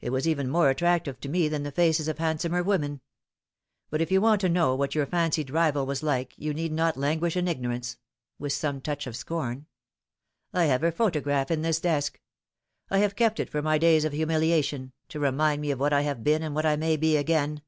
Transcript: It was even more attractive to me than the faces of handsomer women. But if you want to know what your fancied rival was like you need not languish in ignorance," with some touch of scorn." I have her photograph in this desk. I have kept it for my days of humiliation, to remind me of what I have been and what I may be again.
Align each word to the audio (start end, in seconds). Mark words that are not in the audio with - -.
It 0.00 0.08
was 0.08 0.26
even 0.26 0.48
more 0.48 0.70
attractive 0.70 1.20
to 1.20 1.28
me 1.28 1.46
than 1.46 1.64
the 1.64 1.70
faces 1.70 2.08
of 2.08 2.16
handsomer 2.16 2.62
women. 2.62 3.02
But 3.90 4.00
if 4.00 4.10
you 4.10 4.18
want 4.18 4.40
to 4.40 4.48
know 4.48 4.74
what 4.74 4.94
your 4.94 5.04
fancied 5.04 5.50
rival 5.50 5.84
was 5.84 6.02
like 6.02 6.32
you 6.38 6.54
need 6.54 6.72
not 6.72 6.96
languish 6.96 7.36
in 7.36 7.46
ignorance," 7.46 7.98
with 8.38 8.54
some 8.54 8.80
touch 8.80 9.06
of 9.06 9.16
scorn." 9.16 9.66
I 10.54 10.64
have 10.64 10.80
her 10.80 10.90
photograph 10.90 11.50
in 11.50 11.60
this 11.60 11.78
desk. 11.78 12.18
I 12.88 13.00
have 13.00 13.16
kept 13.16 13.38
it 13.38 13.50
for 13.50 13.60
my 13.60 13.76
days 13.76 14.06
of 14.06 14.14
humiliation, 14.14 14.94
to 15.10 15.20
remind 15.20 15.60
me 15.60 15.72
of 15.72 15.78
what 15.78 15.92
I 15.92 16.00
have 16.08 16.24
been 16.24 16.42
and 16.42 16.54
what 16.54 16.64
I 16.64 16.76
may 16.76 16.96
be 16.96 17.18
again. 17.18 17.60